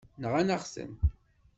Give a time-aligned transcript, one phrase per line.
[0.21, 0.93] Nɣan-aɣ-ten.